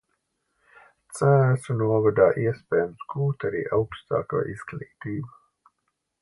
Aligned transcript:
Cēsu 1.17 1.75
novadā 1.81 2.25
iespējams 2.45 3.05
gūt 3.15 3.47
arī 3.51 3.61
augstāko 3.81 4.41
izglītību. 4.55 5.31